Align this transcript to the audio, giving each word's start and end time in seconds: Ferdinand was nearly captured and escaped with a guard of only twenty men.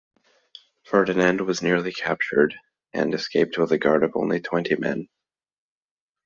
Ferdinand 0.83 1.41
was 1.41 1.61
nearly 1.61 1.91
captured 1.91 2.55
and 2.91 3.13
escaped 3.13 3.59
with 3.59 3.71
a 3.71 3.77
guard 3.77 4.03
of 4.03 4.15
only 4.15 4.41
twenty 4.41 4.75
men. 4.75 5.07